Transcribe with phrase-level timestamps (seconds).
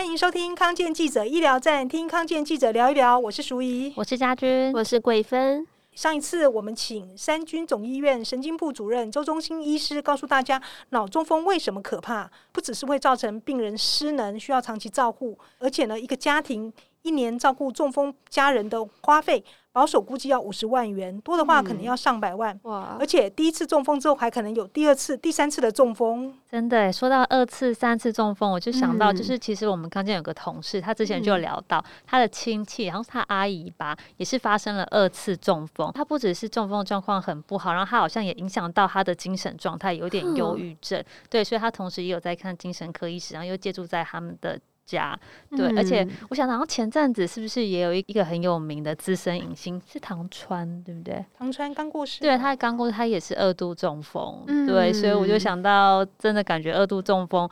[0.00, 3.18] 欢迎收听康健记者医疗站，听康健记者聊一聊。
[3.18, 5.66] 我是淑仪，我是家君，我是桂芬。
[5.94, 12.30] 上一次我们请三军总医院神经部主任周中心医师告诉大家，脑中风为什么可怕？
[12.50, 16.72] 不只是会造成病人失能，需要长期照护，而且呢，一个家庭
[17.02, 19.44] 一年照顾中风家人的花费。
[19.72, 22.54] 保守估计要五十万元，多的话可能要上百万。
[22.64, 22.96] 嗯、哇！
[22.98, 26.34] 而且第一次中风之后，还可能有第二次、第三次的中风。
[26.50, 35.92] 真的，说到二次、三次中风，我就想到，就是其实我们刚见有个同事，他之前就有聊到他的亲戚，然后他阿姨吧，也是发生了二次中风。
[35.94, 41.02] 他不只是中风状况很不好，然后他好像也影响到他的精神状态，有点忧郁症。
[41.28, 44.58] 对，所以他同时也有在看精神科医师，然后又借助在他们的。
[44.86, 45.18] 家
[45.56, 51.24] 对，嗯、而且我想，然后前阵子是不是也有一一个很有名的资深影星是唐川，对不对？
[51.38, 57.48] 唐川刚过世，对，他刚过世，他也是二度中风，嗯、对，所以我就想到，真的感觉二度中风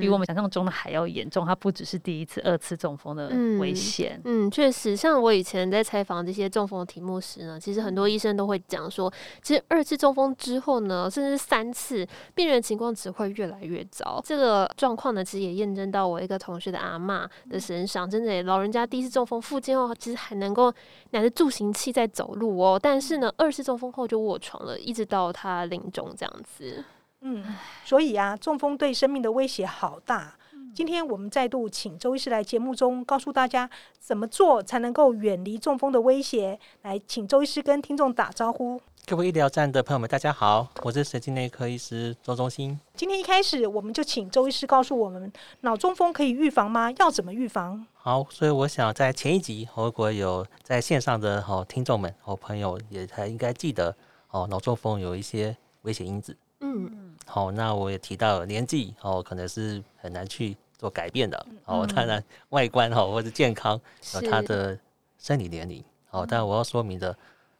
[0.00, 3.28] 比我们想象中的还要严重，他不只是第一次、二次中风的
[3.58, 4.20] 危险。
[4.24, 9.12] 嗯，确、嗯、实，像我以前在采访这些中风的题目时呢，其实很多医生都会讲说，
[9.42, 14.20] 其实二次中风之后呢，甚至三次，病人情况只会越来越糟。
[14.24, 16.78] 这个状况呢，其实也验证到我一个同学的。
[16.86, 20.72] 阿妈的身上，真的，老人家第一次中风复健后，其实还能够
[21.10, 22.78] 拿着助行器在走路哦。
[22.80, 26.84] 但是呢，二次中风后就卧床了，一直到他临终这样子。
[27.22, 27.44] 嗯，
[27.84, 30.36] 所以啊，中风对生命的威胁好大。
[30.74, 36.58] 今天我们再度请周医师来节目中，告诉大家怎么做才能够远离中风的威胁。
[36.82, 38.80] 来，请周医师跟听众打招呼。
[39.08, 42.76] 各位医疗站的朋友们，大家好，我是神经内科医师周中心。
[42.96, 46.90] 今天一开始，我们就请周医师告诉我们，脑中风可以预防吗？
[46.98, 47.86] 要怎么预防？
[47.92, 53.94] 好，所以我想在前一集，如果有在线上的好听众们、好朋友，也还应该记得
[54.30, 56.36] 哦，脑中风有一些危险因子。
[56.62, 61.46] 嗯嗯，好，那我也提到年纪哦，可能是很难去做改变的。
[61.66, 63.80] 哦，当然外观哦或者健康
[64.14, 64.76] 有他的
[65.16, 65.80] 生理年龄。
[66.10, 67.16] 哦，但我要说明的。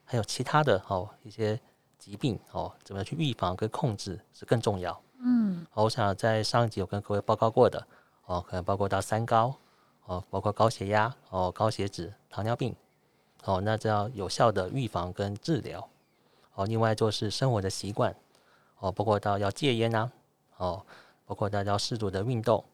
[0.08, 1.60] 还有其他的哦，一些
[1.98, 4.98] 疾病哦，怎么去预防跟控制是更重要。
[5.18, 7.84] 嗯，我想在上一集有跟各位报告过的
[8.26, 9.52] 哦，可能包括到三高
[10.04, 12.74] 哦，包括高血压哦、高血脂、糖尿病
[13.44, 15.86] 哦，那这要有效的预防跟治疗
[16.54, 16.64] 哦。
[16.66, 18.14] 另外就是生活的习惯
[18.78, 20.08] 哦，包括到要戒烟呐
[20.58, 20.86] 哦，
[21.26, 22.64] 包括到要适度的运动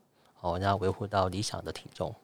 [0.43, 2.15] 哦，然后维护到理想的体重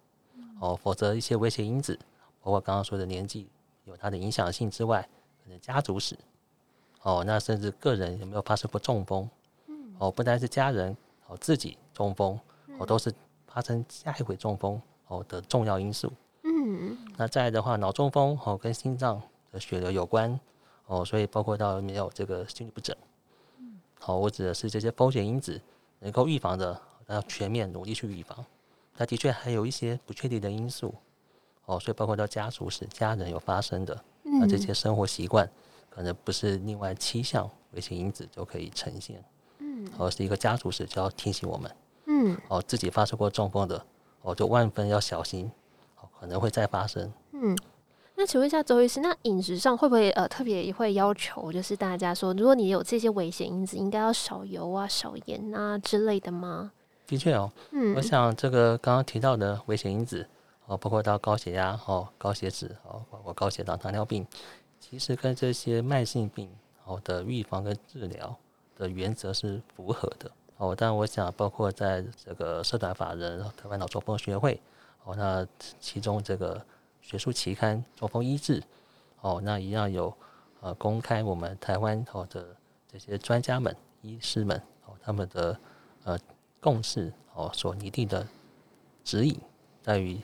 [0.61, 1.99] 哦，否则一些危险因子，
[2.43, 3.49] 包括刚刚说的年纪。
[3.89, 5.01] 有它的影响性之外，
[5.43, 6.17] 可能家族史，
[7.03, 9.29] 哦，那甚至个人有没有发生过中风，
[9.67, 10.95] 嗯，哦，不单是家人，
[11.27, 12.39] 哦，自己中风，
[12.79, 13.13] 哦，都是
[13.47, 16.13] 发生下一回中风，哦的重要因素，
[16.43, 20.39] 嗯，那再来的话，脑中风，哦，跟心脏的血流有关，
[20.87, 22.95] 哦，所以包括到没有这个心律不整，
[23.59, 25.61] 嗯，好，我指的是这些风险因子
[26.01, 28.45] 能够预防的，要全面努力去预防，
[28.95, 30.95] 它的确还有一些不确定的因素。
[31.69, 35.47] 哦，所以包括到家族史、家人有发生的，那、嗯、这些生活习惯
[35.91, 39.23] 可能不是另外七项危险因子就可以呈现。
[39.59, 41.71] 嗯，哦，是一个家族史就要提醒我们。
[42.07, 43.85] 嗯，哦，自己发生过中风的，
[44.23, 45.51] 哦，就万分要小心，
[46.01, 47.13] 哦，可能会再发生。
[47.33, 47.55] 嗯，
[48.15, 56.73] 那请问一下周医师，那饮食上会不会呃特别会要求，就是大家说，如果你有这些危险因子，应该要少油啊、少盐啊之类的吗？
[57.07, 60.27] 的确哦，嗯，我想这个刚刚提到的危险因子。
[60.69, 64.27] 哦，包括到高血压、哦高血脂、哦包括高血糖、糖尿病，
[64.79, 66.47] 其实跟这些慢性病
[66.85, 68.37] 哦的预防跟治疗
[68.77, 70.75] 的原则是符合的哦。
[70.77, 74.61] 但我想，包括在这个社团法人台湾脑中风学会
[75.05, 75.47] 哦，那
[75.81, 76.63] 其中这个
[77.01, 78.61] 学术期刊《中风医治》
[79.23, 80.15] 哦，那一样有
[80.61, 82.45] 呃公开我们台湾哦的
[82.93, 85.59] 这些专家们、医师们哦他们的
[86.05, 86.19] 呃
[86.61, 88.27] 共识哦所拟定的
[89.03, 89.35] 指引
[89.83, 90.21] 在于。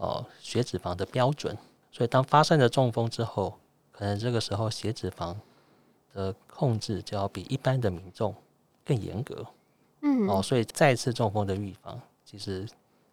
[0.00, 1.54] 哦，血脂肪的标准，
[1.92, 3.52] 所以当发生了中风之后，
[3.92, 5.36] 可能这个时候血脂肪
[6.14, 8.34] 的控制就要比一般的民众
[8.82, 9.44] 更严格。
[10.00, 12.66] 嗯，哦，所以再次中风的预防其实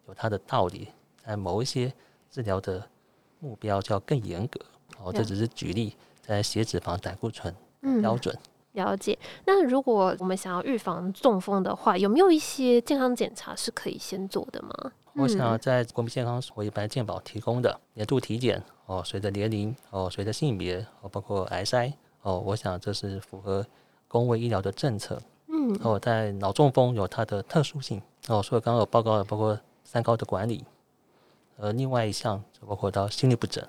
[0.06, 0.88] 有它的道理，
[1.22, 1.92] 在某一些
[2.30, 2.88] 治疗的
[3.38, 4.58] 目标就要更严格。
[4.98, 7.54] 哦，这只是举例，在血脂肪胆固醇
[8.00, 8.34] 标准。
[8.34, 8.42] 嗯，
[8.72, 9.18] 了解。
[9.44, 14.92] 那如果我们想要预防中风的话，有没有一些健康检查是可以先做的吗？
[15.14, 23.66] 我想在国民健康所一般健保提供的年度体检哦，随着年龄哦，随着性别哦，包括癌筛哦，我想这是符合
[24.06, 25.20] 公卫医疗的政策。
[25.48, 30.64] 嗯，哦，在脑中风有它的特殊性哦，所以刚刚有报告的包括三高的管理，
[31.56, 33.66] 呃，另外一项就包括到心律不整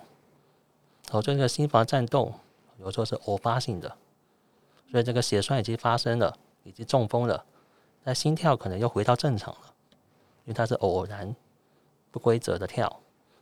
[1.12, 2.34] 哦，这个心房颤动
[2.80, 3.98] 有时候是偶发性的，
[4.92, 7.44] 所以这个血栓已经发生了，已经中风了，
[8.04, 9.74] 但心跳可能又回到正常了。
[10.50, 11.36] 因为它是偶然，
[12.10, 13.00] 不规则的跳，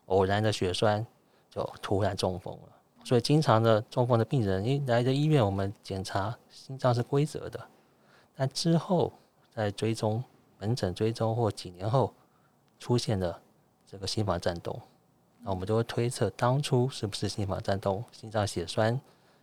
[0.07, 1.07] 偶然的血栓，
[1.49, 2.69] 就突然中风了。
[3.05, 7.65] 所以，经常的中风的病人一来的医院，我们检查心脏是规则的，
[8.35, 9.13] 但之后
[9.55, 10.21] 在追踪
[10.59, 12.13] 门诊追踪或几年后
[12.77, 13.39] 出现了
[13.89, 14.77] 这个心房颤动，
[15.39, 18.99] 那我们就会推测当初是不是心房颤动、心脏血栓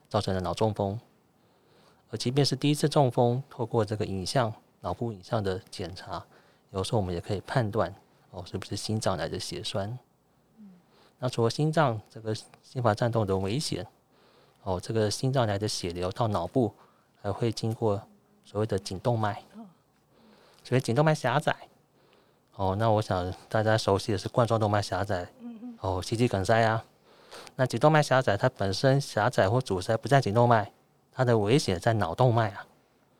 [0.06, 1.00] 造成的脑中风。
[2.10, 4.52] 而即便是第一次中风，透过这个影像、
[4.82, 6.22] 脑部影像的检查，
[6.74, 7.94] 有时候我们也可以判断
[8.32, 9.96] 哦，是不是心脏来的血栓。
[11.20, 13.86] 那除了心脏这个心房颤动的危险，
[14.64, 16.74] 哦，这个心脏来的血流到脑部
[17.22, 18.02] 还会经过
[18.44, 19.40] 所谓的颈动脉，
[20.64, 21.54] 所以颈动脉狭窄，
[22.56, 25.28] 哦，那我想大家熟悉的是冠状动脉狭窄，
[25.80, 26.84] 哦，心肌梗塞啊。
[27.54, 30.72] 那颈动脉狭窄，它本身狭窄或阻塞不在颈动脉，
[31.12, 32.66] 它的危险在脑动脉啊，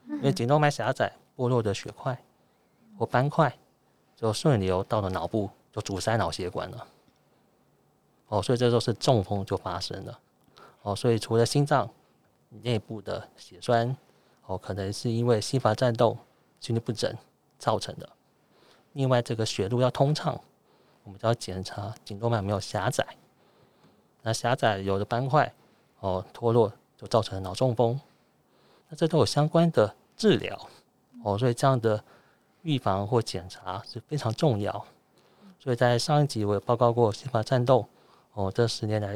[0.08, 2.20] 因为颈动脉狭窄，剥落的血块
[2.98, 3.56] 或斑块
[4.16, 6.86] 就顺流到了脑部，就阻塞脑血管了。
[8.28, 10.18] 哦，所以这时候是中风就发生了。
[10.82, 11.88] 哦，所以除了心脏
[12.62, 13.96] 内部的血栓，
[14.46, 16.16] 哦，可能是因为心房颤动、
[16.60, 17.14] 心律不整
[17.58, 18.08] 造成的。
[18.92, 20.40] 另外，这个血路要通畅，
[21.02, 23.06] 我们就要检查颈动脉有没有狭窄。
[24.22, 25.52] 那狭窄有的斑块，
[26.00, 28.00] 哦，脱落就造成脑中风。
[28.88, 30.68] 那这都有相关的治疗。
[31.24, 32.02] 哦，所以这样的
[32.64, 34.84] 预防或检查是非常重要。
[35.60, 37.88] 所以在上一集我有报告过心房颤动。
[38.32, 39.14] 哦，这十年来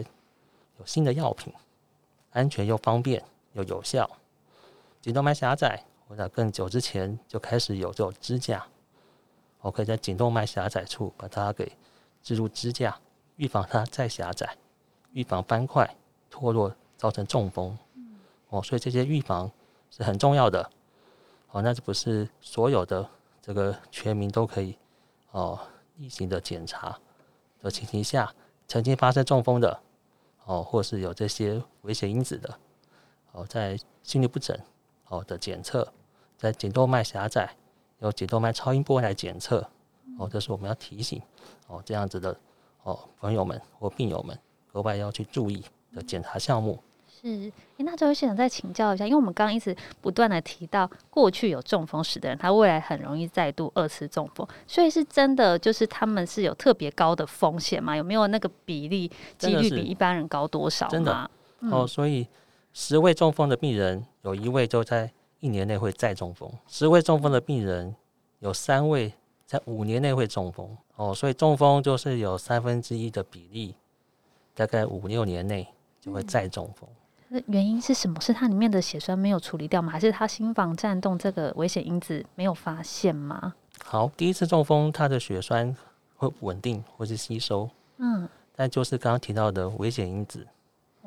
[0.78, 1.52] 有新的药品，
[2.30, 3.20] 安全又方便
[3.54, 4.08] 又有效。
[5.00, 8.64] 颈动脉狭窄，我在更久之前就开始有这种支架，
[9.60, 11.72] 我可以在颈动脉狭窄处把它给
[12.22, 12.96] 置入支架，
[13.34, 14.56] 预防它再狭窄，
[15.10, 15.96] 预防斑块
[16.30, 17.76] 脱落造成中风。
[18.50, 19.50] 哦，所以这些预防
[19.90, 20.70] 是很重要的。
[21.50, 23.08] 哦，那这不是所有的
[23.48, 24.76] 这个全民都可以
[25.30, 25.58] 哦
[25.96, 26.94] 例行的检查
[27.62, 28.30] 的情形下。
[28.66, 29.80] 曾经发生中风的，
[30.44, 32.58] 哦，或是有这些危险因子的，
[33.32, 34.54] 哦，在心律不整，
[35.08, 35.90] 哦的检测，
[36.36, 37.56] 在颈动脉狭窄，
[38.00, 39.66] 用颈动脉超音波来检测，
[40.18, 41.22] 哦，这是我们要提醒，
[41.68, 42.38] 哦，这样子的，
[42.82, 44.38] 哦，朋友们或病友们
[44.72, 46.78] 额外要去注意的检查项目。
[47.20, 57.96] 是，那最后想再请教一下，因为我们刚刚一直不断的提到，过去有中风史的人，他未来很容易再度二次中风，所以是真的，就是他们是有特别高的风险吗？
[57.96, 60.90] 有没有那个比例几率比一般人高多少吗？
[60.92, 61.30] 真的
[61.70, 62.26] 哦，所以
[62.72, 65.10] 十位中风的病人，有一位就在
[65.40, 67.94] 一年内会再中风；十位中风的病人，
[68.38, 69.12] 有三位
[69.44, 70.76] 在五年内会中风。
[70.94, 73.74] 哦，所以中风就是有三分之一的比例，
[74.54, 75.66] 大概五六年内
[76.00, 76.88] 就会再中风。
[76.90, 76.97] 那
[77.46, 78.20] 原因是什么？
[78.20, 79.92] 是它里面的血栓没有处理掉吗？
[79.92, 83.54] 还是它心房颤动这个危险因子没有发现吗？
[83.84, 85.74] 好，第一次中风，它的血栓
[86.16, 90.46] 会稳定或是吸收，嗯，但就是刚刚提到的危险因子，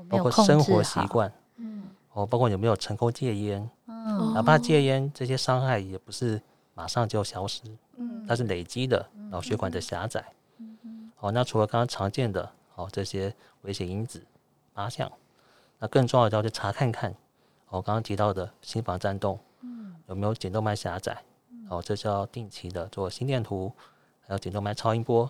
[0.07, 1.83] 包括生活习惯，嗯，
[2.13, 6.41] 哦，包括有没有成功戒烟，嗯，哪怕戒烟，这些伤害也不是
[6.75, 7.62] 马上就消失，
[7.97, 10.23] 嗯，它是累积的脑血管的狭窄，
[10.59, 13.33] 嗯嗯，好，那除了刚刚常见的，哦，这些
[13.63, 14.23] 危险因子
[14.73, 15.12] 八项。
[15.81, 17.12] 那更重要的要去查看看，
[17.69, 21.24] 我刚刚提到的心房颤动，嗯，有没有颈动脉狭窄？
[21.69, 23.71] 哦，这是要定期的做心电图，
[24.21, 25.30] 还有颈动脉超音波。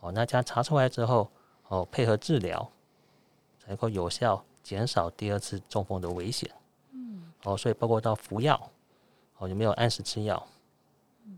[0.00, 1.30] 哦，那这样查出来之后，
[1.68, 2.66] 哦，配合治疗，
[3.58, 6.50] 才能够有效减少第二次中风的危险。
[6.92, 8.70] 嗯，哦，所以包括到服药，
[9.36, 10.42] 哦，有没有按时吃药？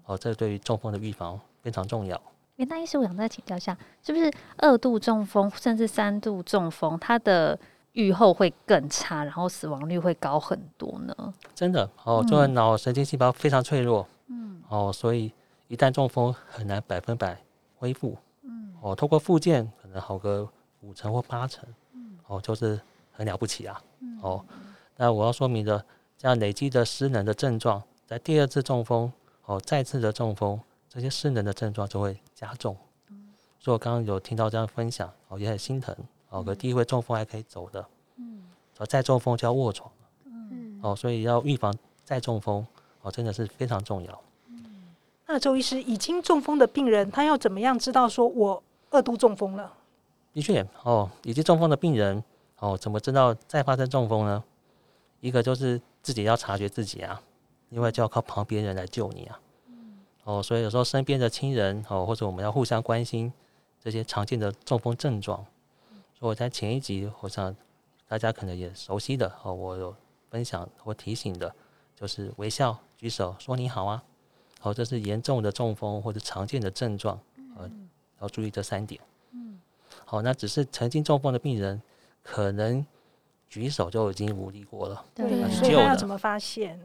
[0.05, 2.21] 哦，这对于中风的预防非常重要。
[2.59, 7.59] 诶，那医师，我想再请教一下，是不是二度中风甚至三度中风，它的
[7.95, 11.35] 预后会更差，然后死亡率会高很多呢。
[11.55, 15.33] 真的哦，这个脑神经细胞非常脆弱，嗯，哦，所以
[15.69, 17.41] 一旦中风很难百分百
[17.77, 20.49] 恢复，嗯，哦，通过复健可能好个
[20.81, 22.81] 五成或八成，嗯，哦，就是
[23.13, 24.45] 很了不起啊，嗯，哦，
[24.97, 25.85] 那我要说明的，
[26.19, 29.13] 这样累积的失能的症状，在第二次中风，
[29.45, 32.77] 哦，再次的中风，这些失能的症状就会加重，
[33.11, 33.29] 嗯，
[33.61, 35.95] 所以我刚刚有听到这样分享，哦，也很心疼。
[36.35, 37.87] 哦，可第一回中风还可以走的，
[38.17, 38.43] 嗯，
[38.89, 39.89] 再中风就要卧床，
[40.25, 41.73] 嗯，哦，所以要预防
[42.03, 42.67] 再中风，
[43.03, 44.21] 哦，真的是非常重要。
[44.49, 44.65] 嗯，
[45.29, 48.61] 那周医师，已经中风的病人，他要怎么样知道说我
[48.91, 49.73] 二度中风了？
[50.33, 52.21] 的确，哦，已经中风的病人，
[52.59, 54.43] 哦，怎么知道再发生中风呢？
[55.21, 57.23] 一个就是自己要察觉自己啊，
[57.69, 63.33] 另外就要靠旁边人来救你啊，嗯，哦，所以有时候身边的亲人，哦，或者我们要互相关心
[63.81, 65.47] 这些常见的中风症状。
[66.21, 67.55] 我在前一集，我想
[68.09, 69.95] 大家可能也熟悉的哦，我有
[70.31, 71.55] 分享或提醒的，
[71.95, 74.03] 就是微笑、举手说你好啊，
[74.63, 77.21] 哦，这是严重的中风或者常见的症状，
[77.59, 77.71] 呃，
[78.21, 79.01] 要注意这三点。
[79.33, 79.61] 嗯，
[80.07, 81.83] 好，那只是曾经中风的病人，
[82.23, 82.85] 可能
[83.49, 86.81] 举手就已经无力过了，对，所以要怎么发现？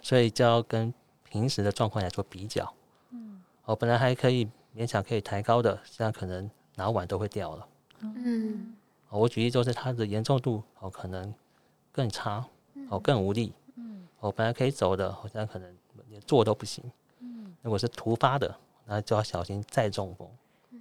[0.00, 0.92] 所以就要跟
[1.28, 2.72] 平时的状况来做比较。
[3.10, 7.66] 嗯，哦，本来还可以勉强可以抬高的，现在可能哪碗都会掉了。
[8.02, 8.74] 嗯，
[9.10, 11.32] 我举例就是他的严重度哦，可能
[11.92, 12.44] 更差，
[12.88, 13.52] 哦，更无力。
[13.76, 15.74] 嗯，哦，本来可以走的，好像可能
[16.08, 16.84] 连坐都不行。
[17.20, 18.54] 嗯，如果是突发的，
[18.86, 20.28] 那就要小心再中风。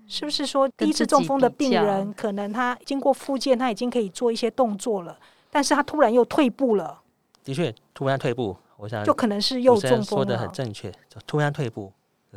[0.08, 5.20] 是不是说第一次中风的病人，可能他经过复健，他已经可以做一些动作了，
[5.52, 7.00] 但是他突然又退步了？
[7.44, 10.06] 的确，突然退步，我想就可能是又中风了。
[10.06, 11.92] 说的很正确，就突然退步，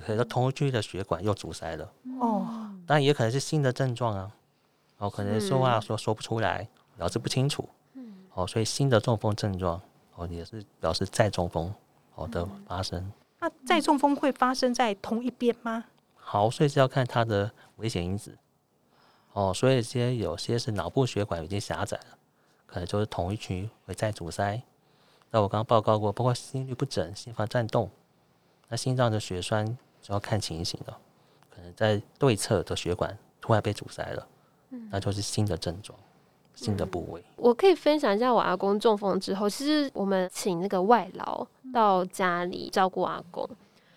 [0.04, 1.90] 可能同居的血管又阻塞了。
[2.20, 2.46] 哦，
[2.86, 4.30] 当然也可能是新的症状啊。
[5.02, 7.68] 哦，可能说话说说不出来，表示不清楚。
[7.94, 8.14] 嗯。
[8.34, 9.80] 哦，所以新的中风症状，
[10.14, 11.74] 哦，也是表示再中风
[12.14, 13.12] 哦的发生。
[13.40, 15.86] 那再中风会发生在同一边吗？
[16.14, 18.38] 好，所以是要看它的危险因子。
[19.32, 22.18] 哦，所以些有些是脑部血管已经狭窄了，
[22.64, 24.62] 可能就是同一区会再阻塞。
[25.32, 27.90] 那我刚刚报告过，包括心律不整、心房颤动，
[28.68, 29.66] 那心脏的血栓
[30.00, 30.96] 就要看情形了，
[31.50, 34.28] 可能在对侧的血管突然被阻塞了。
[34.90, 35.98] 那就是新的症状，
[36.54, 37.20] 新的部位。
[37.20, 37.24] 嗯。
[37.36, 43.48] 我可以分享一下，我阿公中风之后，其实我们请那个外劳到家里照顾阿公，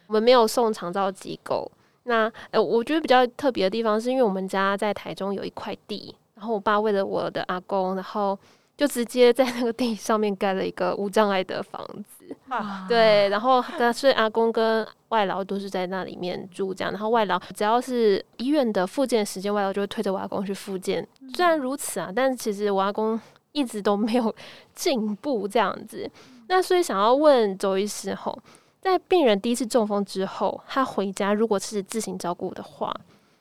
[0.08, 1.70] 我们没有送长照机构。
[2.04, 8.38] 那呃，我觉得比较特别的地方，是因为我们家在台中有一块地，然后我爸为了我的阿公，然后。
[8.78, 12.15] 就直接在那个地上面盖了一个无障碍的房子，
[12.50, 13.62] 啊、对，然后
[13.94, 21.06] 所以阿公跟外劳都是在那里面住这样，然后外劳只要是医院的复健时间，外劳就会推着我阿公去复健。
[21.34, 23.20] 虽然如此啊，但是其实我阿公
[23.52, 24.34] 一直都没有
[24.74, 26.10] 进步这样子。
[26.48, 28.38] 那所以想要问周医师吼，
[28.80, 32.94] 在病人第一次中风之后，他回家如果是自行照顾的话，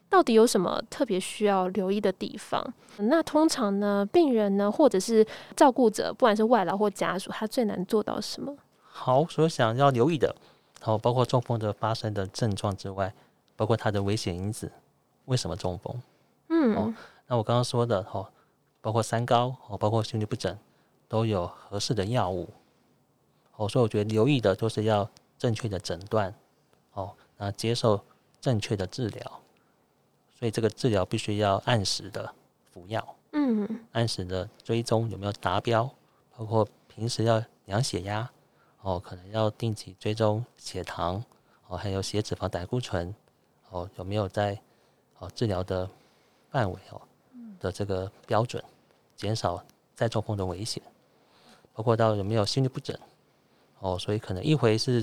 [0.09, 2.65] 到底有什么特别需要留意的地方？
[2.99, 5.27] 那通常呢，病人呢，或者是
[5.57, 8.57] 照顾者，不管是外劳或家属，他最难做到什么？
[8.97, 10.35] 好，所想要留意的，
[10.79, 13.13] 然后包括中风的发生的症状之外，
[13.57, 14.71] 包括它的危险因子，
[15.25, 16.01] 为什么中风？
[16.49, 16.95] 嗯，哦，
[17.27, 18.27] 那我刚刚说的，哦，
[18.81, 20.57] 包括三高，哦，包括心律不整，
[21.09, 22.49] 都有合适的药物。
[23.57, 26.33] 哦，所以我觉得留意的就是要正确的诊断，
[26.93, 28.01] 哦，那接受
[28.41, 29.41] 正确的治疗。
[30.39, 32.33] 所以这个治疗必须要按时的
[32.73, 35.91] 服药，嗯，按时的追踪有没有达标，
[36.39, 38.31] 包括平时要量血压，
[38.85, 41.25] 哦，可能要定期追踪血糖，
[41.69, 43.13] 哦，还有血脂肪、胆固醇，
[43.71, 44.57] 哦，有没有在
[45.19, 45.89] 哦治疗的
[46.51, 47.01] 范围哦
[47.59, 48.63] 的这个标准，
[49.17, 49.65] 减少
[49.95, 50.83] 再中风的危险，
[51.73, 52.95] 包括到有没有心律不整，
[53.81, 55.01] 哦，所以可能一回是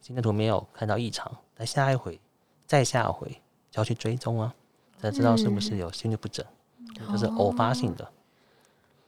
[0.00, 2.20] 心电图没有看到异常，但下一回
[2.66, 3.40] 再下回。
[3.70, 4.54] 就要去追踪啊，
[4.98, 6.46] 才知道是不是有心律不整，
[6.78, 8.12] 嗯、就是偶发性的。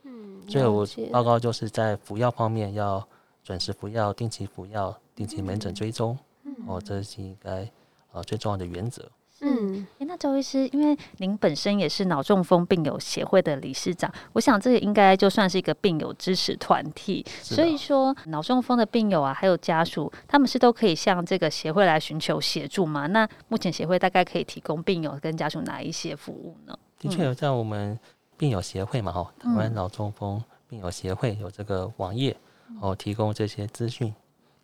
[0.03, 3.07] 嗯，所以我报告就是在服药方面要
[3.47, 7.71] 准时服药、定期服药、定期门诊追踪，嗯、哦，这是应该
[8.11, 9.09] 呃最重要的原则。
[9.41, 17.25] 嗯，诶，那周医师，因为您本身也是脑中风病友协会的理事长，我想这个应该就算是一个病友支持团体。
[17.41, 23.07] 所以说，脑中风的病友啊，还有家属，他们是都可以向这个协会来寻求协助吗？
[23.07, 26.77] 那目前协会大概可以提供病友跟家属哪一些服务呢？
[26.99, 27.97] 的确有在我们
[28.37, 32.37] 病友协会嘛，哈，台湾脑中风病友协会有这个网页，
[32.81, 34.15] 哦，提供这些资讯。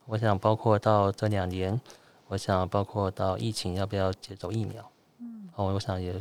[0.06, 1.80] 我想包括到这两年。
[2.28, 6.14] 我想包括到疫情要不要接种疫苗，嗯，哦，我想也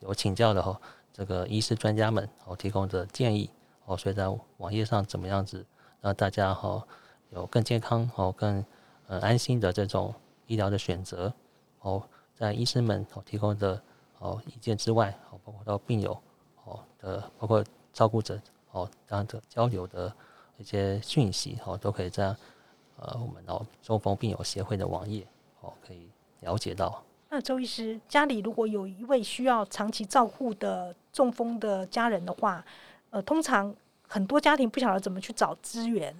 [0.00, 0.78] 有请教的哈，
[1.14, 3.48] 这个医师专家们哦提供的建议
[3.86, 4.28] 哦，所以在
[4.58, 5.64] 网页上怎么样子
[6.02, 6.86] 让大家哈
[7.30, 8.62] 有更健康哦更
[9.06, 10.14] 呃安心的这种
[10.46, 11.32] 医疗的选择
[11.80, 12.02] 哦，
[12.34, 13.80] 在医生们哦提供的
[14.18, 16.20] 哦意见之外哦，包括到病友
[16.64, 17.64] 哦的包括
[17.94, 18.38] 照顾者
[18.72, 20.14] 哦这样的交流的
[20.58, 22.26] 一些讯息哦，都可以在
[22.96, 25.26] 呃我们脑中风病友协会的网页
[25.60, 25.72] 哦。
[25.86, 26.08] 可以
[26.40, 27.02] 了解到。
[27.28, 32.64] 那周医师家里如果有一位需要长期照护的中风的家人的话，
[33.10, 33.74] 呃，通常
[34.06, 36.14] 很多家庭不晓得怎么去找资源。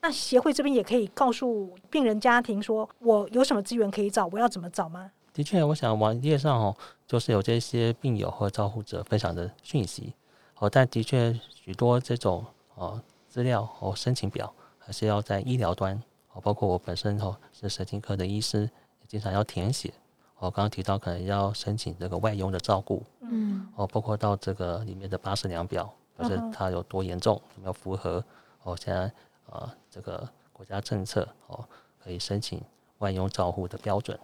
[0.00, 5.10] 那协会这边也可以告诉病人家庭说，我有什么资源可以找，我要怎么找吗？
[5.32, 6.76] 的确，我想网页上哦，
[7.06, 10.14] 就是有这些病友和照护者分享的讯息
[10.58, 13.02] 哦，但的确许多这种哦
[13.36, 16.02] 资料哦申请表还是要在医疗端
[16.32, 18.62] 哦，包括我本身哦是神经科的医师。
[19.02, 19.92] 也经常要填写，
[20.38, 28.24] 我刚刚提到可能要申请这个外佣的照顾，嗯，哦，包括到这个里面的八十量表，就是它有多严重，有没有符合
[28.62, 29.12] 哦，现在
[29.50, 31.62] 呃这个国家政策哦，
[32.02, 32.58] 可以申请
[33.00, 34.18] 外佣照护的标准。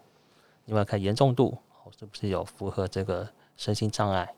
[0.65, 1.59] 另外看严重度，
[1.99, 3.29] 是不是有符合这个
[3.59, 4.35] 身心障碍？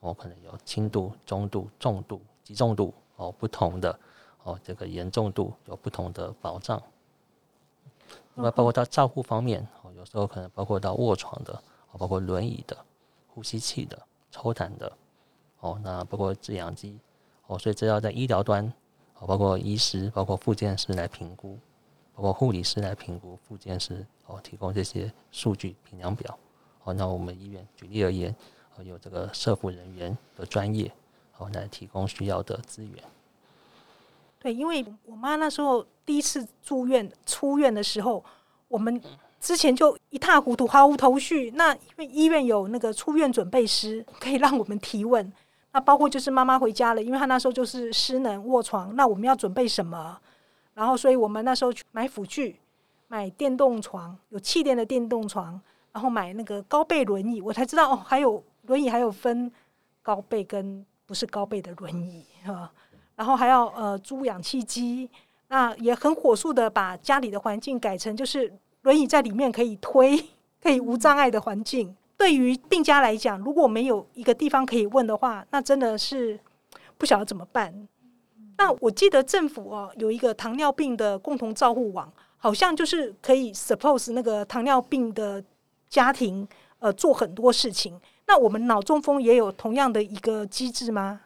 [0.00, 3.98] 哦，可能有轻度、中度、重度、极重度哦，不同的
[4.48, 6.82] 哦，这个严重度有不同的保障。
[8.34, 11.52] 那么包括到照护方面，哦，有时候可能包括到卧床的，
[11.90, 12.74] 哦，包括轮椅的、
[13.26, 14.00] 呼吸器的、
[14.30, 14.90] 抽痰的，
[15.60, 16.98] 哦，那包括制氧机，
[17.46, 18.64] 哦，所以这要在医疗端，
[19.18, 21.58] 哦，包括医师、包括复健师来评估，
[22.14, 26.38] 包括护理师来评估，复健师哦，提供这些数据评量表，
[26.84, 28.34] 哦，那我们医院举例而言。
[28.76, 30.88] 哦有这个社服人员的专业，
[31.38, 32.94] 哦来提供需要的资源。
[34.38, 38.24] 对，因为我妈那时候第一次住院出院的时候，
[38.68, 39.00] 我们
[39.40, 41.50] 之前就一塌糊涂，毫无头绪。
[41.52, 45.32] 那因为医院有那个出院准备师，可以让我们提问。
[45.72, 50.18] 那包括就是妈妈回家了，因为她那时候就是失能卧床，那我们要准备什么？
[50.74, 52.60] 然后，所以我们那时候去买辅具，
[53.08, 55.60] 买电动床，有气垫的电动床，
[55.92, 58.42] 然后买那个高背轮椅，我才知道哦，还有。
[58.68, 59.50] 轮椅还有分
[60.02, 62.70] 高背跟不是高背的轮椅哈，
[63.18, 65.10] 然后还要呃租氧气机，
[65.48, 70.16] 那也很火速的把家里的环境改成就是轮椅在里面可以推，
[70.62, 71.96] 可以无障碍的环境。
[72.16, 76.38] 对于病家来讲，如果没有一个地方可以问的话，那真的是
[76.96, 77.88] 不晓得怎么办。
[78.56, 85.42] 那我记得政府哦有一个糖尿病的共同照护网，好像就是可以 suppose 那个糖尿病的
[85.88, 86.46] 家庭
[86.78, 88.00] 呃做很多事情。
[88.28, 91.20] 那我们脑中风也有同样的一个机制吗？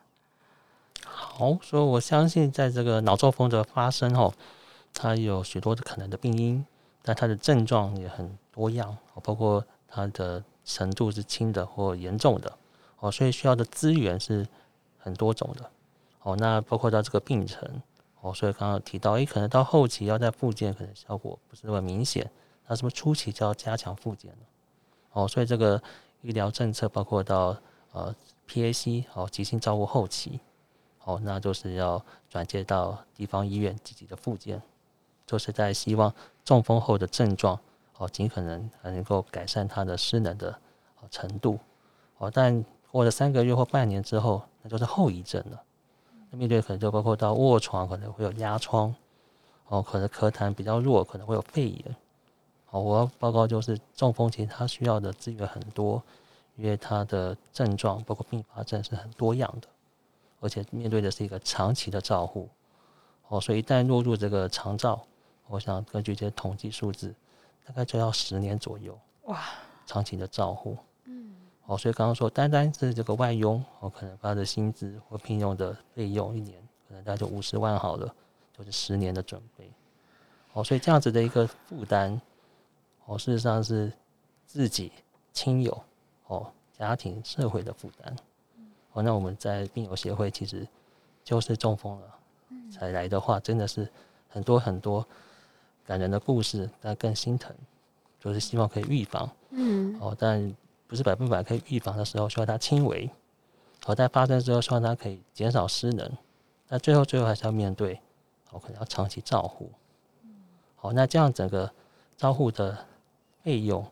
[1.34, 4.34] 好，所以我相信，在这个脑中风的发生后，
[4.92, 6.62] 它有许多的可能的病因，
[7.02, 12.52] 但它的症状也很多样，包括它的程度是轻的或严重的，
[13.00, 14.46] 哦，所以需要的资源是
[14.98, 15.70] 很多种的，
[16.22, 17.66] 哦，那包括到这个病程，
[18.20, 22.30] 哦，所以刚刚提到，诶，可能到后期要在复健，可能效果不是那么明显，
[22.66, 24.46] 那是不是初期就要加强复健呢？
[25.12, 25.82] 哦，所以这个。
[26.24, 27.56] 医疗政策包括到
[27.90, 28.14] 呃
[28.46, 30.38] PAC 好急性照顾后期，
[31.04, 34.62] 哦那就是要转接到地方医院积极的复健，
[35.26, 37.58] 就是在希望中风后的症状
[37.98, 40.56] 哦尽可能还能够改善他的失能的
[41.10, 41.58] 程度，
[42.18, 45.62] 哦但过了三个月或半年之后，那就是后遗症了。
[46.30, 48.94] 那面对可能就包括到卧床可能会有压疮，
[49.66, 51.96] 哦可能咳痰比较弱，可能会有肺炎。
[52.70, 56.02] 哦，我要报告就是中风其实它需要的资源很多，
[56.56, 59.68] 因为他的症状包括并发症是很多样的，
[60.42, 62.50] 而且面对的是一个长期的照护。
[63.28, 65.00] 哦，所以一旦落入这个长照，
[65.46, 67.14] 我想根据这些统计数字，
[67.64, 68.98] 大概就要十年左右。
[69.22, 69.40] 哇，
[69.86, 70.76] 长期的照护。
[71.04, 71.34] 嗯。
[71.66, 78.14] 哦，所以刚刚说单单是这个外佣，哦，可能他的薪资或聘用的费用一年可能大概就五十万好了，
[78.52, 79.70] 就是十年的准备。
[80.52, 82.20] 哦，所以这样子的一个负担。
[83.06, 83.92] 哦，事实上是
[84.44, 84.92] 自己
[85.32, 85.82] 亲友、
[86.26, 88.16] 哦家庭、社会的负担。
[88.92, 90.66] 哦，那我们在病友协会其实
[91.24, 92.18] 就是中风了
[92.70, 93.88] 才来的话，真的是
[94.28, 95.06] 很多很多
[95.86, 97.54] 感人的故事，但更心疼，
[98.20, 99.30] 就是希望可以预防。
[99.50, 99.98] 嗯。
[100.00, 100.54] 哦，但
[100.86, 103.08] 不是百分百可以预防的时候，希望它轻微。
[103.86, 106.10] 哦，在发生之后，希望它可以减少失能。
[106.68, 108.00] 那最后最后还是要面对，
[108.50, 109.70] 哦，可能要长期照护。
[110.76, 111.72] 好，那这样整个
[112.16, 112.86] 照护的。
[113.44, 113.84] 费用，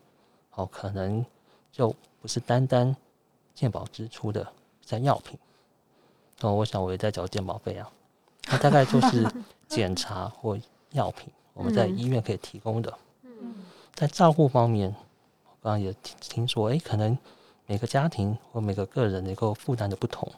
[0.55, 1.25] 哦，可能
[1.73, 2.95] 就不是单单
[3.53, 4.47] 健保支出的，
[4.83, 5.37] 在药品。
[6.41, 7.89] 哦，我想我也在缴健保费啊。
[8.47, 9.29] 那大概就 是
[9.67, 10.57] 检查或
[10.91, 12.97] 药品，我们在医院可以提供的。
[13.23, 13.55] 嗯。
[13.93, 17.17] 在照顾方面，我刚刚也听听说，哎、欸，可能
[17.67, 20.31] 每个家庭或每个个人能够负担的不同。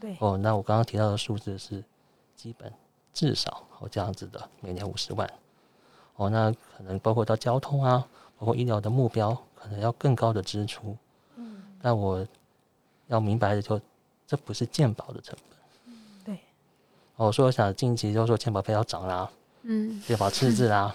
[0.00, 0.16] 对。
[0.20, 1.82] 哦，那我刚刚提到的数字是
[2.36, 2.72] 基本
[3.12, 5.30] 至少哦这样子的，每年五十万。
[6.16, 8.06] 哦，那可能包括到交通啊。
[8.38, 10.96] 包括医疗的目标可能要更高的支出，
[11.36, 12.26] 嗯，那我
[13.10, 13.80] 要明白的就，
[14.26, 15.94] 这不是鉴宝的成本，嗯，
[16.24, 16.38] 对。
[17.16, 19.30] 我说我想近期就说鉴保费要涨啦，
[19.62, 20.94] 嗯，鉴保赤字啦，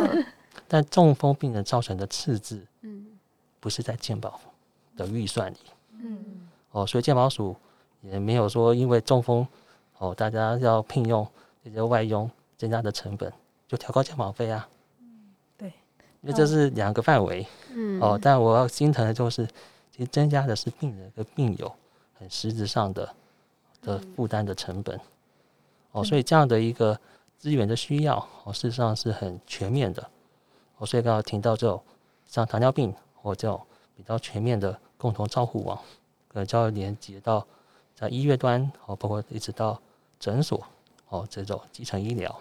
[0.66, 3.06] 但中风病人造成的赤字，嗯，
[3.60, 4.40] 不是在鉴保
[4.96, 5.56] 的预算里，
[6.02, 6.18] 嗯，
[6.72, 7.54] 哦，所以鉴保署
[8.02, 9.46] 也没有说因为中风，
[9.98, 11.26] 哦，大家要聘用
[11.62, 13.32] 这些外佣增加的成本
[13.68, 14.68] 就调高鉴保费啊。
[16.20, 19.46] 因为这是两个范围，嗯，哦，但我要心疼的就是，
[19.94, 21.72] 其实增加的是病人跟病友
[22.18, 23.14] 很实质上的
[23.80, 24.98] 的负担的成本，
[25.92, 26.98] 哦，所以这样的一个
[27.38, 30.04] 资源的需要，哦，事实上是很全面的，
[30.78, 31.80] 哦，所以刚刚听到这种
[32.26, 33.64] 像糖尿病或这种
[33.96, 35.76] 比较全面的共同照护网，
[36.26, 37.46] 可能就要连接到
[37.94, 39.80] 在医院端，哦，包括一直到
[40.18, 40.60] 诊所，
[41.08, 42.36] 哦，这种基层医疗，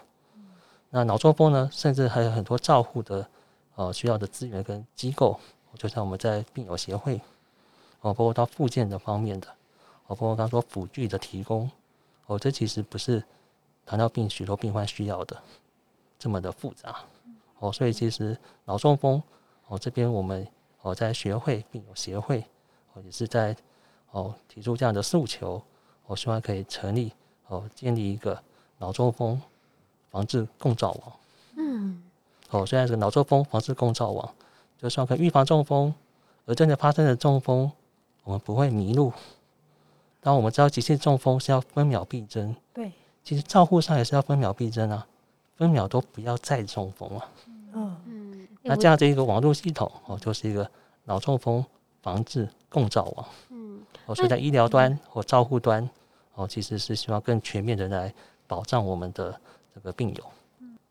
[0.90, 3.28] 那脑中风呢，甚至还有很多照护的。
[3.76, 5.40] 呃，需要的资源跟机构，
[5.80, 7.20] 就像我们在病友协会，
[8.04, 9.48] 哦，包括到附件的方面的，
[10.08, 11.70] 哦，包括刚刚说辅具的提供，
[12.28, 13.24] 哦，这其实不是
[13.86, 15.42] 糖尿病许多病患需要的
[16.20, 16.96] 这么的复杂，
[17.60, 19.22] 哦，所以其实脑中风，
[19.68, 20.48] 哦，这边我们
[20.82, 22.46] 哦在学会病友协会，
[22.94, 23.56] 哦也是在
[24.12, 25.62] 哦提出这样的诉求，
[26.06, 27.12] 我希望可以成立
[27.48, 28.42] 哦建立一个
[28.78, 29.42] 脑中风
[30.12, 31.14] 防治共照网，
[31.56, 32.04] 嗯。
[32.50, 34.32] 哦，虽然是脑中风防治共照网，
[34.78, 35.92] 就算可以预防中风，
[36.46, 37.72] 而真的发生的中风，
[38.24, 39.12] 我们不会迷路。
[40.22, 42.92] 当我们知道急性中风是要分秒必争，对，
[43.24, 45.06] 其实照护上也是要分秒必争啊，
[45.58, 47.30] 分秒都不要再中风了。
[47.74, 50.70] 嗯嗯，那这样的一个网络系统哦，就是一个
[51.04, 51.66] 脑中风
[52.02, 53.26] 防治共照网。
[53.50, 55.90] 嗯，哦，所以在医疗端或照护端，
[56.36, 58.14] 哦，其实是希望更全面的来
[58.48, 59.38] 保障我们的
[59.76, 60.24] 这个病友。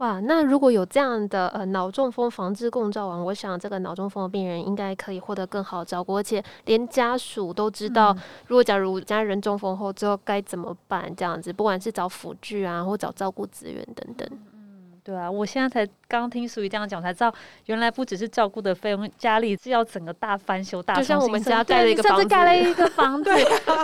[0.02, 8.12] 哇，那如果有这样的呃脑中风防治共照网，我想这个脑中风的病人应该可以获得更好的照顾，而且连家属都知道，
[8.48, 14.28] 如果假如家人中风后之后该怎么办，这样子，不管是找辅具啊，或找照顾资源等等。
[15.04, 17.34] 对啊，我现在才刚听淑仪这样讲，才知道
[17.66, 23.30] 原来不只是照顾的费用，家里是要整个大翻修、大，就像我们家盖了一个房子，甚至盖了一个房 子，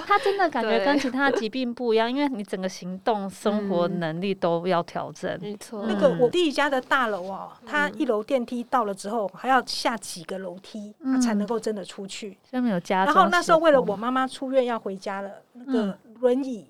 [0.07, 5.37] 他真的感觉跟其他疾病不一样，因为你整个行动、 生活能力都要调整。
[5.41, 12.39] 没错，那个我弟家的大楼哦，他一楼电梯到了之后，还要下几个楼梯，他才能够真的出去。
[12.49, 16.69] 下面有家，然后那时候为了我妈妈出院要回家了，那个轮椅。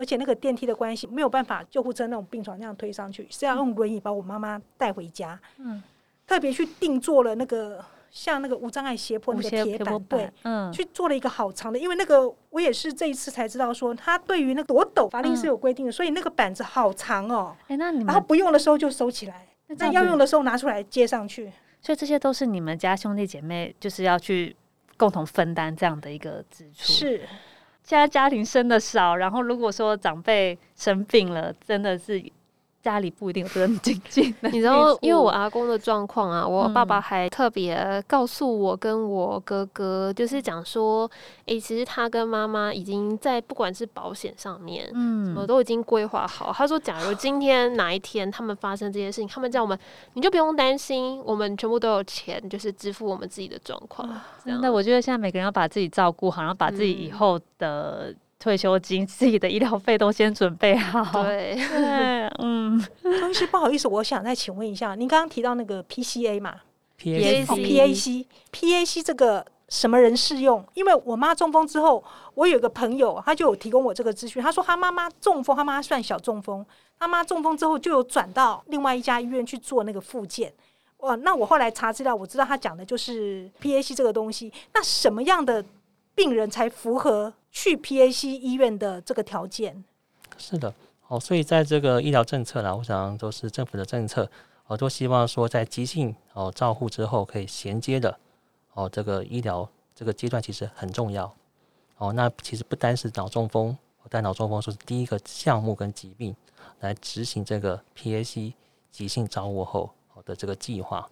[0.00, 5.38] 而且那个电梯的关系没有办法，救护车那种病床那样推上去，是要用轮椅把我妈妈带回家。
[5.58, 5.82] 嗯，
[6.26, 17.54] 特别去定做了那个像那个无障碍斜坡那个铁板，对，嗯，去做了一个好长的，因为那个我也是这一次才知道说，它对于那个多陡法令是有规定的，所以那个板子好长哦。
[17.68, 21.52] 哎，那你们然后不用的时候就收起来，那要用的时候拿出来接上去。
[21.82, 24.56] 所以这些都是你们家兄弟姐妹就是要去
[24.96, 26.90] 共同分担这样的一个支出。
[26.90, 27.28] 是。
[27.82, 32.22] 现在家庭生的少，然后如果说长辈生病了，真的是。
[32.82, 41.10] 家里不一定有这种经济，你知道， 因为我阿公的状况啊，我爸爸还特别告诉我跟我哥哥，就是讲说，
[41.44, 46.52] 诶、欸，其实他跟妈妈已经在不管是保险上面，嗯，我都已经规划好。
[46.52, 49.78] 他说，假如今天哪一天他们发生这些事情，他们叫我们，
[50.14, 54.08] 你就不用担心，我们全部都有钱，就是支付我们自己的状况。
[54.44, 58.14] 真的，我觉得现在每个人要把自己照顾好，然后把自己以后的。
[58.40, 61.22] 退休金、自己的医疗费都先准备好。
[61.22, 62.82] 对，对，嗯。
[63.02, 66.54] 钟医师，不好意思，我想再请问一下，您刚刚提到那个 PCA 嘛
[66.98, 70.64] ？PAC，PAC，PAC 这个什么人适用？
[70.72, 72.02] 因为我妈中风之后，
[72.34, 74.42] 我有个朋友，他就有提供我这个资讯。
[74.42, 76.64] 他说他妈妈中风，他妈妈算小中风，
[76.98, 80.50] 他妈中风之后就有转到另外一家医院去做那个复健。
[81.00, 84.50] 哇，那我后来查资料，我知道他讲的就是 PAC 这个东西。
[84.72, 85.62] 那什么样的
[86.14, 87.34] 病人才符合？
[87.50, 89.84] 去 PAC 医院的这个条件
[90.38, 90.72] 是的，
[91.08, 94.30] 哦，所以在这个医疗政策呢，我想都是政府的政策，
[94.66, 98.16] 我都希望说在急性哦照护之后可以衔接的
[98.74, 101.34] 哦，这个医疗这个阶段其实很重要
[101.98, 102.12] 哦。
[102.12, 103.76] 那其实不单是脑中风，
[104.08, 106.34] 但脑中风是第一个项目跟疾病
[106.78, 108.52] 来执行这个 PAC
[108.90, 109.92] 急性照护后
[110.24, 111.06] 的这个计划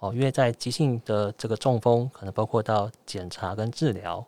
[0.00, 4.24] 哦，因为在急性的这个中风可能包括到检查跟治疗。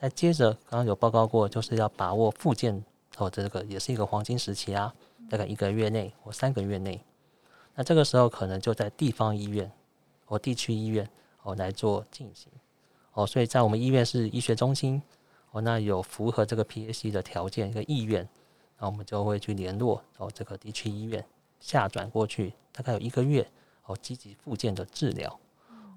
[0.00, 2.84] 那接着，刚刚有报告过，就是要把握复健
[3.16, 4.94] 哦，这个也是一个黄金时期啊，
[5.28, 7.00] 大概一个月内或三个月内。
[7.74, 9.68] 那这个时候可能就在地方医院
[10.24, 11.08] 或地区医院
[11.42, 12.48] 哦来做进行
[13.12, 15.02] 哦，所以在我们医院是医学中心
[15.50, 18.28] 哦，那有符合这个 PAC 的条件一个意愿，
[18.78, 21.24] 那我们就会去联络哦这个地区医院
[21.58, 23.44] 下转过去，大概有一个月
[23.86, 25.40] 哦积极复健的治疗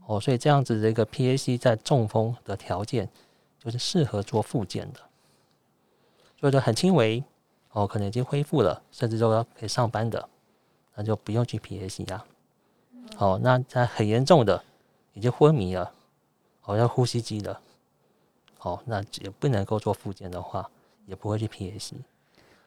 [0.08, 3.08] 哦，所以这样子的一个 PAC 在中风的条件。
[3.64, 5.00] 就是适合做复健的，
[6.40, 7.24] 所以说很轻微
[7.74, 10.28] 哦，可能已经恢复了，甚至都要可以上班的，
[10.96, 12.26] 那就不用去 PAC 啊。
[13.18, 14.64] 哦，那在很严重的，
[15.14, 15.94] 已经昏迷了，
[16.64, 17.62] 哦要呼吸机的，
[18.62, 20.68] 哦，那也不能够做复健的话，
[21.06, 21.94] 也不会去 PAC。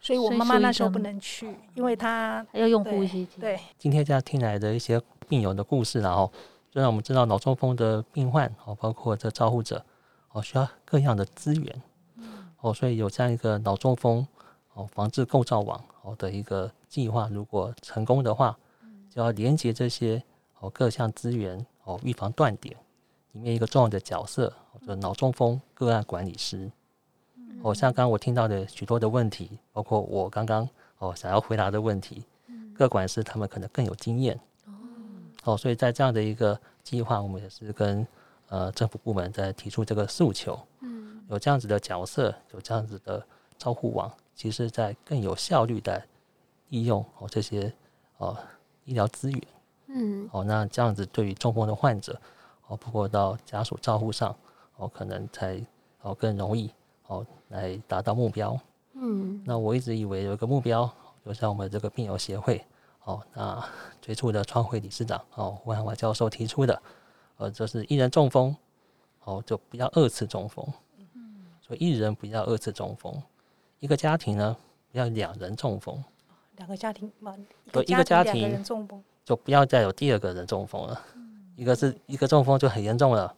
[0.00, 3.40] 所以我妈妈那时候不能去，因为她要用呼吸机。
[3.40, 6.30] 对，今天这样听来的一些病友的故事，然后
[6.70, 9.84] 就让我们知道脑中风的病患哦，包括这照护者。
[10.34, 11.82] 哦，需要各样的资源，
[12.60, 14.26] 哦，所以有这样一个脑中风
[14.72, 18.58] 哦防治构造网哦的一个计划，如果成功的话，
[19.08, 20.20] 就要连接这些
[20.58, 22.76] 哦各项资源哦预防断点
[23.30, 24.52] 里面一个重要的角色，
[24.84, 26.68] 就脑中风个案管理师。
[27.62, 30.68] 哦，像刚刚我听到的许多的问题，包括我刚刚
[30.98, 32.24] 哦想要回答的问题，
[32.76, 34.38] 各管师他们可能更有经验。
[35.44, 38.04] 哦，所以在这样的一个计划，我们也是跟
[38.54, 43.20] 呃政府部门在提出这个诉求，嗯，有这样子的角色，有这样子的
[43.58, 46.00] 照护网，其实在更有效率的
[46.68, 47.72] 利用哦这些
[48.18, 48.38] 哦
[48.84, 49.42] 医疗资源，
[49.88, 52.16] 嗯，哦那这样子对于中风的患者
[52.68, 54.32] 哦，包括到家属照护上
[54.76, 55.60] 哦，可能才
[56.02, 56.70] 哦更容易
[57.08, 58.56] 哦来达到目标，
[58.92, 60.88] 嗯，那我一直以为有一个目标，
[61.26, 62.64] 就像我们这个病友协会。
[63.04, 63.62] 哦，那
[64.00, 66.82] 最初的创会理事长哦，胡汉华教授提出的，
[67.44, 68.56] 呃，就是一人中风，
[69.24, 70.66] 哦，就不要二次中风，
[71.14, 73.22] 嗯，所以一人不要二次中风，
[73.80, 74.56] 一个家庭呢，
[74.90, 76.02] 不要两人中风，
[76.56, 77.36] 两个家庭嘛，
[77.86, 81.00] 一个家庭两个人中风，就不要再有第二个人中风了，
[81.54, 83.34] 一个是一个中风就很严重了，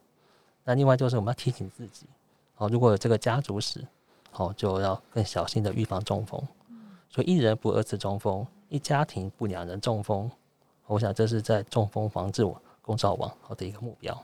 [0.62, 2.06] 那另外就是我们要提醒自己，
[2.58, 3.84] 哦，如果有这个家族史，
[4.34, 6.40] 哦，就要更小心的预防中风，
[7.10, 8.46] 所以一人不二次中风。
[8.68, 10.28] 一家庭不两人中风，
[10.88, 14.16] 我想这是在中风防治网公照网好的一个目标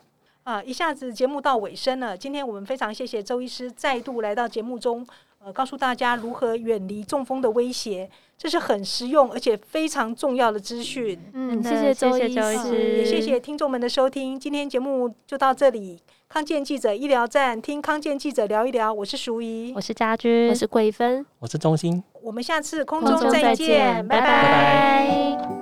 [0.44, 0.62] 啊！
[0.62, 5.04] 一下子节目到尾声了，今天我们非常谢谢周医师再度来到节目中，
[5.40, 11.18] 呃，告诉大家如何远离中风的威胁，这是很实用而且非常重要的资讯。
[11.32, 14.38] 嗯，谢谢周医师，也谢谢听众们的收听。
[14.38, 18.92] 今天节目就到这里，康健记者医疗站，听康健记者聊一聊。
[18.92, 22.02] 我是淑仪，我是家君，我是桂芬，我是钟欣。
[22.22, 24.26] 我们下次空中再见，再见拜拜。
[24.26, 25.61] 拜拜。